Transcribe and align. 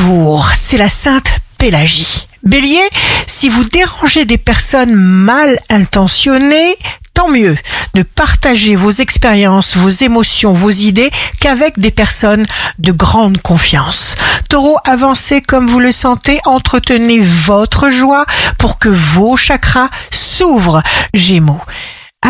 Bonjour, 0.00 0.46
c'est 0.54 0.76
la 0.76 0.88
Sainte 0.88 1.38
Pélagie. 1.56 2.26
Bélier, 2.44 2.88
si 3.26 3.48
vous 3.48 3.64
dérangez 3.64 4.24
des 4.24 4.38
personnes 4.38 4.94
mal 4.94 5.58
intentionnées, 5.70 6.76
tant 7.14 7.28
mieux. 7.28 7.56
Ne 7.94 8.04
partagez 8.04 8.76
vos 8.76 8.92
expériences, 8.92 9.76
vos 9.76 9.88
émotions, 9.88 10.52
vos 10.52 10.70
idées 10.70 11.10
qu'avec 11.40 11.80
des 11.80 11.90
personnes 11.90 12.46
de 12.78 12.92
grande 12.92 13.38
confiance. 13.42 14.14
Taureau, 14.48 14.78
avancez 14.84 15.40
comme 15.40 15.66
vous 15.66 15.80
le 15.80 15.90
sentez, 15.90 16.38
entretenez 16.44 17.18
votre 17.18 17.90
joie 17.90 18.24
pour 18.58 18.78
que 18.78 18.88
vos 18.88 19.36
chakras 19.36 19.90
s'ouvrent. 20.12 20.82
Gémeaux. 21.12 21.60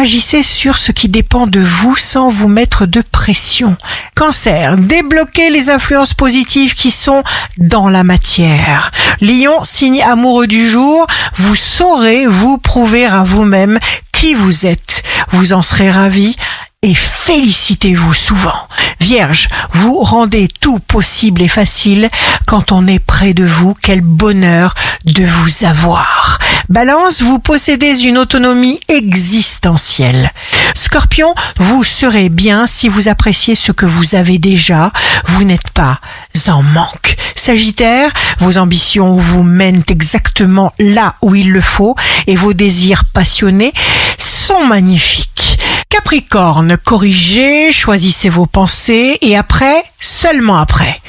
Agissez 0.01 0.45
sur 0.45 0.77
ce 0.77 0.93
qui 0.93 1.09
dépend 1.09 1.49
de 1.49 1.59
vous 1.59 1.97
sans 1.97 2.31
vous 2.31 2.47
mettre 2.47 2.87
de 2.87 3.03
pression. 3.03 3.77
Cancer, 4.15 4.77
débloquez 4.77 5.51
les 5.51 5.71
influences 5.71 6.15
positives 6.15 6.75
qui 6.75 6.93
sont 6.93 7.25
dans 7.57 7.89
la 7.89 8.05
matière. 8.05 8.93
Lion, 9.21 9.65
signe 9.65 10.01
amoureux 10.05 10.47
du 10.47 10.71
jour, 10.71 11.05
vous 11.35 11.57
saurez 11.57 12.29
vous 12.29 12.59
prouver 12.59 13.07
à 13.07 13.25
vous-même 13.25 13.81
qui 14.13 14.35
vous 14.35 14.67
êtes. 14.67 15.03
Vous 15.33 15.53
en 15.53 15.63
serez 15.63 15.91
ravi 15.91 16.37
et 16.83 16.95
félicitez-vous 16.95 18.15
souvent. 18.15 18.69
Vierge, 19.01 19.49
vous 19.73 19.99
rendez 19.99 20.47
tout 20.61 20.79
possible 20.79 21.43
et 21.43 21.49
facile 21.49 22.09
quand 22.47 22.71
on 22.71 22.87
est 22.87 23.01
près 23.01 23.35
de 23.35 23.45
vous. 23.45 23.75
Quel 23.83 24.01
bonheur 24.01 24.75
de 25.05 25.25
vous 25.25 25.65
avoir. 25.65 26.39
Balance, 26.69 27.23
vous 27.23 27.39
possédez 27.39 28.03
une 28.03 28.19
autonomie 28.19 28.79
existentielle. 28.89 30.31
Scorpion, 30.75 31.35
vous 31.57 31.83
serez 31.83 32.29
bien 32.29 32.67
si 32.67 32.89
vous 32.89 33.09
appréciez 33.09 33.55
ce 33.55 33.73
que 33.73 33.87
vous 33.87 34.15
avez 34.15 34.39
déjà. 34.39 34.93
Vous 35.25 35.45
n'êtes 35.45 35.71
pas 35.71 35.99
en 36.49 36.63
manque. 36.63 37.17
Sagittaire, 37.35 38.11
vos 38.39 38.59
ambitions 38.59 39.17
vous 39.17 39.43
mènent 39.43 39.83
exactement 39.89 40.73
là 40.79 41.15
où 41.23 41.35
il 41.35 41.53
le 41.53 41.63
faut 41.63 41.97
et 42.27 42.37
vos 42.37 42.53
désirs 42.53 43.05
passionnés 43.15 43.73
sont 44.19 44.67
magnifiques. 44.67 45.59
Capricorne, 45.89 46.77
corrigez, 46.77 47.73
choisissez 47.73 48.29
vos 48.29 48.47
pensées 48.47 49.17
et 49.23 49.37
après, 49.37 49.83
seulement 50.01 50.59
après, 50.59 51.01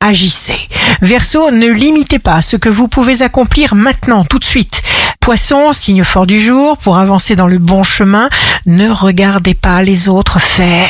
agissez. 0.00 0.58
Verseau, 1.02 1.50
ne 1.50 1.68
limitez 1.68 2.18
pas 2.18 2.40
ce 2.42 2.56
que 2.56 2.68
vous 2.68 2.88
pouvez 2.88 3.22
accomplir 3.22 3.74
maintenant, 3.74 4.24
tout 4.24 4.38
de 4.38 4.44
suite. 4.44 4.82
Poisson, 5.28 5.74
signe 5.74 6.04
fort 6.04 6.26
du 6.26 6.40
jour, 6.40 6.78
pour 6.78 6.96
avancer 6.96 7.36
dans 7.36 7.48
le 7.48 7.58
bon 7.58 7.82
chemin, 7.82 8.30
ne 8.64 8.88
regardez 8.88 9.52
pas 9.52 9.82
les 9.82 10.08
autres 10.08 10.38
faire. 10.38 10.88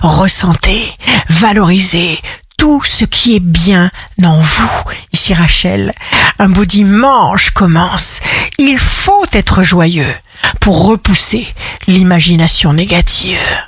Ressentez, 0.00 0.90
valorisez 1.28 2.18
tout 2.56 2.82
ce 2.82 3.04
qui 3.04 3.36
est 3.36 3.40
bien 3.40 3.90
en 4.24 4.38
vous. 4.38 4.70
Ici 5.12 5.34
Rachel, 5.34 5.92
un 6.38 6.48
beau 6.48 6.64
dimanche 6.64 7.50
commence. 7.50 8.20
Il 8.56 8.78
faut 8.78 9.26
être 9.34 9.62
joyeux 9.62 10.14
pour 10.60 10.86
repousser 10.86 11.46
l'imagination 11.86 12.72
négative. 12.72 13.67